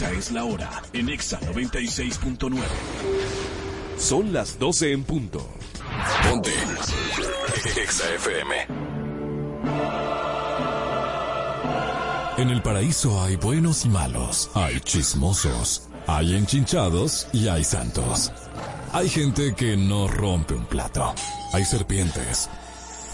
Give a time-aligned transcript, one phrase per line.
[0.00, 2.60] es la hora en Exa 96.9.
[3.98, 5.46] Son las 12 en punto.
[6.28, 6.50] Ponte.
[7.76, 8.54] Exa FM.
[12.38, 18.32] En el paraíso hay buenos y malos, hay chismosos, hay enchinchados y hay santos.
[18.92, 21.14] Hay gente que no rompe un plato.
[21.52, 22.48] Hay serpientes.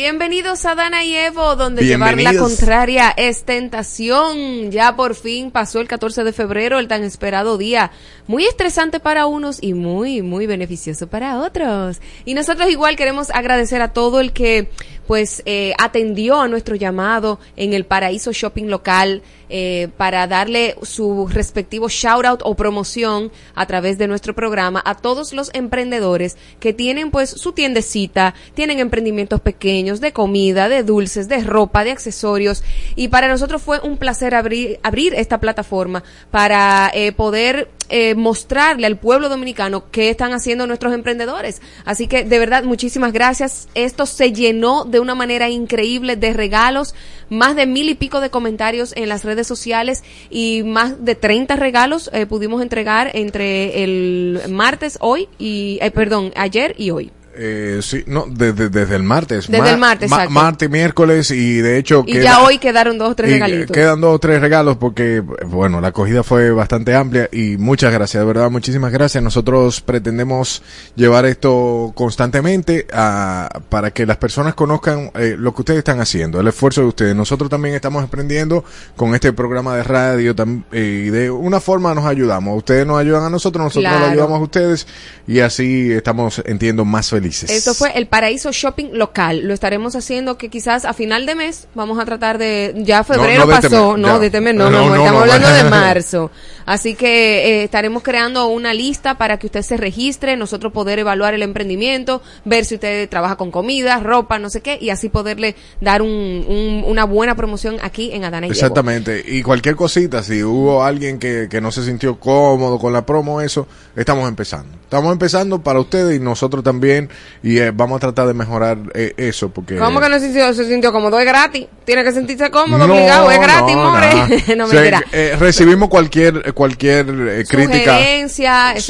[0.00, 4.70] Bienvenidos a Dana y Evo, donde llevar la contraria es tentación.
[4.70, 7.90] Ya por fin pasó el 14 de febrero, el tan esperado día.
[8.28, 12.00] Muy estresante para unos y muy, muy beneficioso para otros.
[12.24, 14.70] Y nosotros igual queremos agradecer a todo el que
[15.08, 21.26] pues eh, atendió a nuestro llamado en el Paraíso Shopping Local eh, para darle su
[21.26, 26.74] respectivo shout out o promoción a través de nuestro programa a todos los emprendedores que
[26.74, 32.62] tienen pues su tiendecita, tienen emprendimientos pequeños de comida, de dulces, de ropa, de accesorios.
[32.94, 38.86] Y para nosotros fue un placer abrir, abrir esta plataforma para eh, poder eh, mostrarle
[38.86, 41.62] al pueblo dominicano qué están haciendo nuestros emprendedores.
[41.84, 43.68] Así que de verdad, muchísimas gracias.
[43.74, 46.94] Esto se llenó de una manera increíble de regalos,
[47.30, 51.56] más de mil y pico de comentarios en las redes sociales y más de 30
[51.56, 57.10] regalos eh, pudimos entregar entre el martes, hoy y, eh, perdón, ayer y hoy.
[57.40, 59.46] Eh, sí, no, desde, desde el martes.
[59.46, 62.02] Desde el martes, Martes, miércoles y de hecho...
[62.04, 63.72] Y ya hoy quedaron dos o tres regalitos.
[63.72, 68.20] Quedan dos o tres regalos porque, bueno, la acogida fue bastante amplia y muchas gracias,
[68.20, 69.22] de verdad, muchísimas gracias.
[69.22, 70.62] Nosotros pretendemos
[70.96, 76.40] llevar esto constantemente a, para que las personas conozcan eh, lo que ustedes están haciendo,
[76.40, 77.14] el esfuerzo de ustedes.
[77.14, 78.64] Nosotros también estamos aprendiendo
[78.96, 80.34] con este programa de radio
[80.72, 82.58] eh, y de una forma nos ayudamos.
[82.58, 84.88] Ustedes nos ayudan a nosotros, nosotros nos ayudamos a ustedes
[85.28, 89.40] y así estamos, entiendo, más felices eso fue el Paraíso Shopping local.
[89.44, 92.74] Lo estaremos haciendo que quizás a final de mes vamos a tratar de...
[92.76, 96.30] Ya febrero pasó, no, de temer, no, no, estamos hablando de marzo.
[96.66, 101.34] Así que eh, estaremos creando una lista para que usted se registre, nosotros poder evaluar
[101.34, 105.56] el emprendimiento, ver si usted trabaja con comida, ropa, no sé qué, y así poderle
[105.80, 109.24] dar un, una buena promoción aquí en Adana y Exactamente.
[109.26, 113.40] Y cualquier cosita, si hubo alguien que, que no se sintió cómodo con la promo,
[113.40, 113.66] eso,
[113.96, 114.76] estamos empezando.
[114.82, 117.07] Estamos empezando para ustedes y nosotros también
[117.42, 120.52] y eh, vamos a tratar de mejorar eh, eso porque ¿Cómo que no se sintió,
[120.52, 121.18] se sintió cómodo?
[121.18, 121.66] Es gratis.
[121.84, 124.44] Tiene que sentirse cómodo, obligado, es gratis, no, more.
[124.56, 124.66] no
[125.12, 127.98] eh, recibimos cualquier cualquier crítica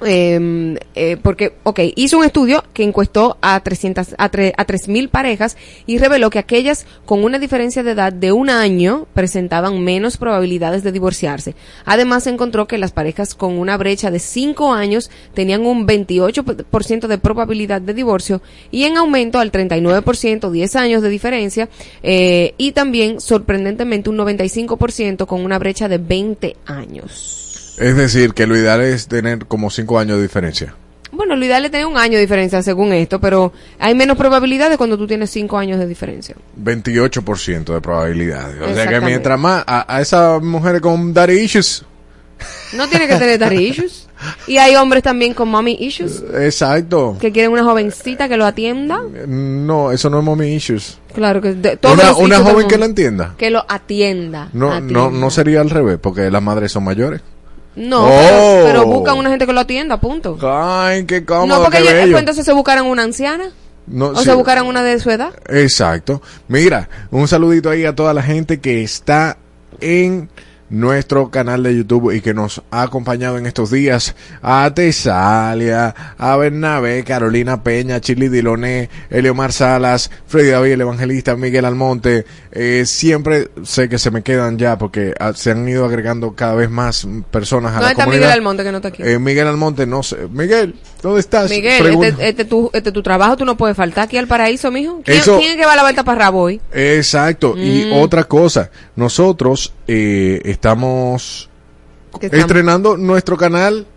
[0.05, 5.57] eh, eh, porque, ok, hizo un estudio que encuestó a 300, a, a 3.000 parejas
[5.85, 10.83] y reveló que aquellas con una diferencia de edad de un año presentaban menos probabilidades
[10.83, 11.55] de divorciarse.
[11.85, 17.17] Además, encontró que las parejas con una brecha de 5 años tenían un 28% de
[17.17, 21.69] probabilidad de divorcio y en aumento al 39%, 10 años de diferencia,
[22.03, 27.50] eh, y también, sorprendentemente, un 95% con una brecha de 20 años.
[27.77, 30.75] Es decir, que lo ideal es tener como cinco años de diferencia.
[31.11, 34.77] Bueno, lo ideal es tener un año de diferencia según esto, pero hay menos probabilidades
[34.77, 36.35] cuando tú tienes cinco años de diferencia.
[36.61, 38.61] 28% de probabilidades.
[38.61, 41.85] O sea que mientras más a, a esas mujeres con daddy issues.
[42.73, 44.07] No tiene que tener daddy issues.
[44.47, 46.23] Y hay hombres también con mommy issues.
[46.33, 47.17] Exacto.
[47.19, 49.01] Que quieren una jovencita que lo atienda.
[49.27, 50.97] No, eso no es mommy issues.
[51.13, 51.49] Claro que
[51.83, 53.35] una, una joven que lo entienda.
[53.37, 54.49] Que lo atienda.
[54.53, 57.21] No, no, no sería al revés, porque las madres son mayores.
[57.75, 58.05] No,
[58.65, 58.85] pero, oh.
[58.85, 60.37] buscan una gente que lo atienda, punto.
[60.41, 63.51] Ay, qué cómodo, No, porque ellos, pues, entonces se buscaran una anciana.
[63.87, 65.33] No, o se buscaran una de su edad.
[65.49, 66.21] Exacto.
[66.47, 69.37] Mira, un saludito ahí a toda la gente que está
[69.79, 70.29] en
[70.71, 76.37] nuestro canal de YouTube y que nos ha acompañado en estos días a Tesalia, a
[76.37, 82.25] Bernabé, Carolina Peña, Chili Diloné, Eliomar Salas, Freddy David, el evangelista, Miguel Almonte.
[82.51, 86.55] Eh, siempre sé que se me quedan ya porque ah, se han ido agregando cada
[86.55, 89.03] vez más personas a la está Miguel Almonte que no está aquí?
[89.03, 90.27] Eh, Miguel Almonte, no sé.
[90.31, 91.49] Miguel, ¿dónde estás?
[91.49, 95.01] Miguel, este, este, tu, este tu trabajo, tú no puedes faltar aquí al paraíso, mijo.
[95.03, 96.61] ¿Quién, es que va a la vuelta para hoy?
[96.71, 97.55] Exacto.
[97.57, 97.93] Y mm.
[97.93, 101.49] otra cosa, nosotros eh, estamos
[102.19, 103.87] estrenando nuestro canal,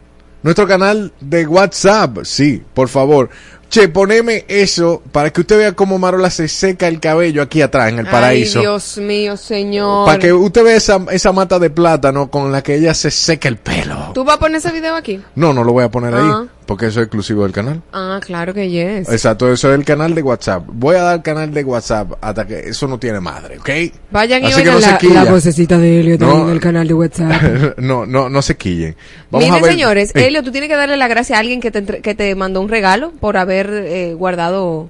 [0.42, 2.18] nuestro canal de WhatsApp.
[2.24, 3.30] Sí, por favor.
[3.74, 7.88] Che, poneme eso para que usted vea cómo Marola se seca el cabello aquí atrás
[7.88, 8.60] en el paraíso.
[8.60, 10.06] Ay, Dios mío, señor.
[10.06, 13.48] Para que usted vea esa, esa mata de plátano con la que ella se seca
[13.48, 14.12] el pelo.
[14.14, 15.20] ¿Tú vas a poner ese video aquí?
[15.34, 16.22] No, no lo voy a poner ahí.
[16.24, 16.46] Ah.
[16.66, 17.82] Porque eso es exclusivo del canal.
[17.92, 19.08] Ah, claro que yes.
[19.10, 20.64] Exacto, eso es el canal de WhatsApp.
[20.66, 23.70] Voy a dar canal de WhatsApp hasta que eso no tiene madre, ¿ok?
[24.10, 27.42] Vayan y oigan la, la, vocecita de Helio también en el canal de WhatsApp.
[27.78, 28.96] no, no, no se quillen.
[29.30, 32.14] Vamos Miren, señores, Helio, tú tienes que darle la gracia a alguien que te, que
[32.14, 34.88] te mandó un regalo por haber eh, guardado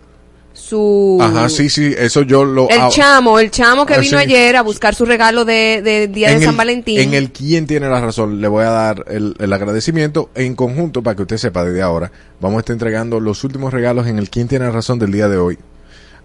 [0.53, 1.19] su...
[1.21, 2.69] Ajá, sí, sí, eso yo lo...
[2.71, 6.45] El chamo, el chamo que ah, vino ayer a buscar su regalo de, Día de
[6.45, 7.01] San Valentín.
[7.01, 11.03] En el quién tiene la razón, le voy a dar el, el, agradecimiento en conjunto
[11.03, 12.11] para que usted sepa desde ahora.
[12.41, 15.37] Vamos a estar entregando los últimos regalos en el quién tiene razón del día de
[15.37, 15.59] hoy.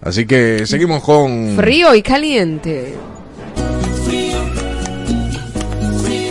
[0.00, 1.56] Así que seguimos con...
[1.56, 2.94] Frío y caliente.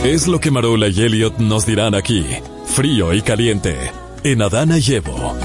[0.03, 2.25] Es lo que Marola y Elliot nos dirán aquí.
[2.65, 3.75] Frío y caliente.
[4.23, 5.35] En Adana Llevo.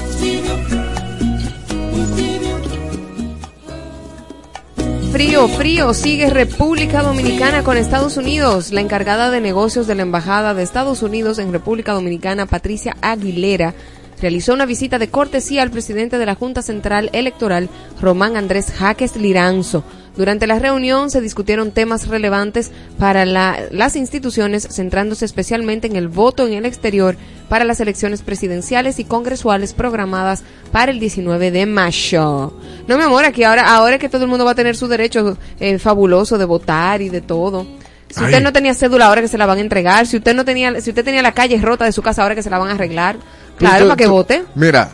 [5.11, 8.71] Frío, frío, sigue República Dominicana con Estados Unidos.
[8.71, 13.73] La encargada de negocios de la Embajada de Estados Unidos en República Dominicana, Patricia Aguilera,
[14.21, 17.69] realizó una visita de cortesía al presidente de la Junta Central Electoral,
[18.01, 19.83] Román Andrés Jaques Liranzo
[20.15, 26.47] durante la reunión se discutieron temas relevantes para las instituciones, centrándose especialmente en el voto
[26.47, 27.17] en el exterior
[27.49, 32.53] para las elecciones presidenciales y congresuales programadas para el 19 de mayo.
[32.87, 35.37] No, mi amor, aquí ahora, ahora que todo el mundo va a tener su derecho
[35.59, 37.65] eh, fabuloso de votar y de todo.
[38.09, 40.07] Si usted no tenía cédula, ahora que se la van a entregar.
[40.07, 42.43] Si usted no tenía, si usted tenía la calle rota de su casa, ahora que
[42.43, 43.17] se la van a arreglar.
[43.57, 44.43] Claro, para que vote.
[44.55, 44.91] Mira,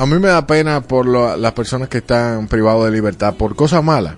[0.00, 3.84] a mí me da pena por las personas que están privados de libertad por cosas
[3.84, 4.14] malas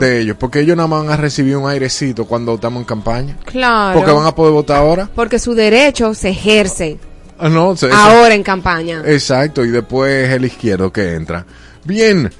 [0.00, 3.36] de ellos, porque ellos nada más van a recibir un airecito cuando estamos en campaña.
[3.44, 3.98] Claro.
[3.98, 5.10] Porque van a poder votar ahora.
[5.14, 6.96] Porque su derecho se ejerce.
[7.38, 9.02] Ah, no, ahora en campaña.
[9.04, 11.44] Exacto, y después el izquierdo que entra.
[11.84, 12.32] Bien.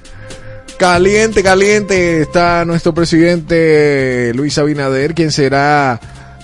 [0.79, 5.99] Caliente, caliente está nuestro presidente Luis Abinader, quien será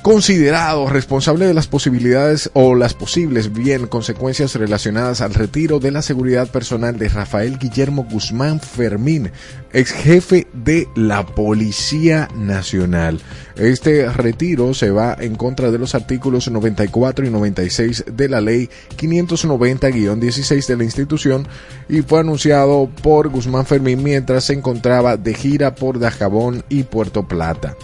[0.06, 6.04] considerado responsable de las posibilidades o las posibles bien consecuencias relacionadas al retiro de la
[6.04, 9.32] seguridad personal de Rafael Guillermo Guzmán Fermín,
[9.74, 13.20] ex jefe de la Policía Nacional.
[13.56, 18.70] Este retiro se va en contra de los artículos 94 y 96 de la ley
[18.98, 21.48] 590-16 de la institución
[21.90, 27.28] y fue anunciado por Guzmán Fermín mientras se encontraba de gira por Dajabón y Puerto
[27.28, 27.76] Plata.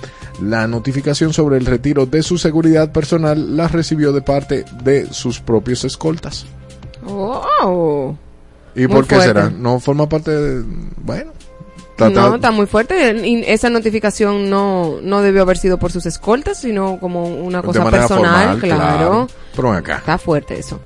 [0.42, 5.40] La notificación sobre el retiro de su seguridad personal la recibió de parte de sus
[5.40, 6.46] propios escoltas.
[7.04, 8.18] ¡Wow!
[8.76, 9.50] ¿Y por qué será?
[9.50, 10.66] ¿No forma parte de...?
[10.98, 11.32] Bueno.
[12.00, 13.28] no, está muy fuerte.
[13.28, 17.90] Y esa notificación no, no debió haber sido por sus escoltas, sino como una cosa
[17.90, 19.28] personal, claro.
[19.56, 19.98] Pero acá.
[19.98, 20.80] Está fuerte eso.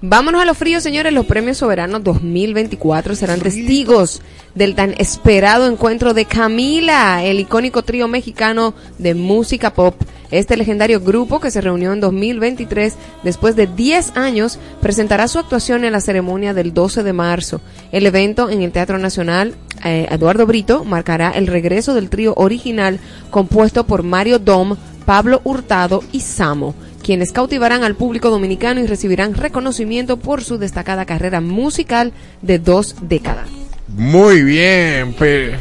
[0.00, 1.12] Vámonos a los fríos, señores.
[1.12, 4.22] Los premios soberanos 2024 serán testigos
[4.54, 9.96] del tan esperado encuentro de Camila, el icónico trío mexicano de música pop.
[10.30, 15.84] Este legendario grupo que se reunió en 2023 después de 10 años presentará su actuación
[15.84, 17.60] en la ceremonia del 12 de marzo.
[17.90, 23.00] El evento en el Teatro Nacional eh, Eduardo Brito marcará el regreso del trío original
[23.30, 26.76] compuesto por Mario Dom, Pablo Hurtado y Samo
[27.08, 32.12] quienes cautivarán al público dominicano y recibirán reconocimiento por su destacada carrera musical
[32.42, 33.48] de dos décadas.
[33.88, 35.56] Muy bien, pero...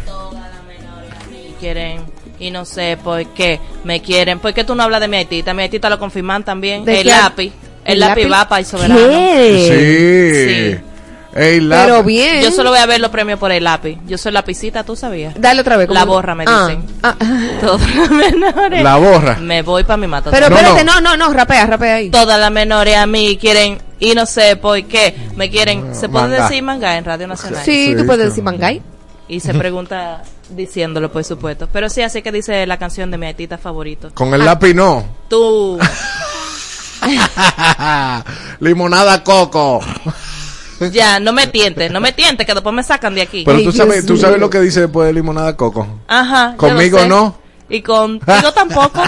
[1.57, 2.01] Quieren
[2.37, 4.39] y no sé por qué me quieren.
[4.39, 5.53] ¿Por qué tú no hablas de mi Haitita?
[5.53, 6.83] Mi Haitita lo confirman también.
[6.85, 7.53] El lápiz.
[7.85, 8.99] El, lápiz, va para el soberano.
[8.99, 9.67] Sí.
[9.69, 10.77] sí.
[11.37, 12.41] Pero bien.
[12.41, 13.97] Yo solo voy a ver los premios por el lápiz.
[14.07, 15.39] Yo soy lapicita, ¿tú sabías?
[15.39, 15.89] Dale otra vez.
[15.89, 16.85] La borra, me ah, dicen.
[17.03, 17.15] Ah.
[17.61, 18.83] Todas las menores.
[18.83, 19.37] La borra.
[19.37, 20.31] Me voy para mi mata.
[20.31, 22.09] Pero espérate, no, no, no, rapea, rapea ahí.
[22.09, 25.93] Todas las menores a mí quieren, y no sé por qué, me quieren.
[25.93, 27.63] ¿Se puede decir manga en Radio Nacional?
[27.63, 28.81] Sí, tú puedes decir mangay.
[29.27, 31.69] Y se pregunta diciéndolo, por supuesto.
[31.71, 34.09] Pero sí, así que dice la canción de mi artista favorito.
[34.13, 35.05] Con el lápiz no.
[35.29, 35.77] Tú.
[38.59, 39.81] Limonada coco.
[40.91, 43.43] Ya, no me tientes, no me tientes, que después me sacan de aquí.
[43.45, 45.87] Pero tú sabes, tú sabes lo que dice después de limonada coco.
[46.07, 46.55] Ajá.
[46.57, 47.35] Conmigo no.
[47.69, 49.01] Y contigo tampoco.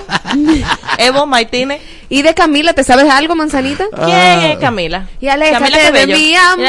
[0.97, 1.81] Evo Martínez.
[2.09, 3.85] ¿Y de Camila, te sabes algo, manzanita?
[3.95, 5.07] ¿Quién es Camila?
[5.21, 6.67] Y Camila de mi amor.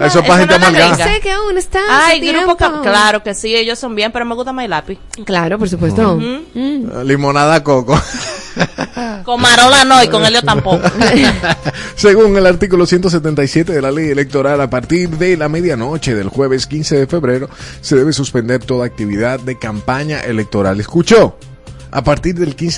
[0.00, 4.12] Eso es no Sé que aún está Ay, grupo Claro que sí, ellos son bien,
[4.12, 4.98] pero me gusta My Lápiz.
[5.24, 6.16] Claro, por supuesto.
[6.16, 7.02] Mm.
[7.04, 8.00] Limonada coco.
[9.24, 10.88] con Marola no y con Helio tampoco.
[11.96, 16.66] Según el artículo 177 de la ley electoral, a partir de la medianoche del jueves
[16.66, 17.50] 15 de febrero
[17.80, 20.80] se debe suspender toda actividad de campaña electoral.
[20.80, 21.36] ¿Escuchó?
[21.90, 22.72] A partir del 15 de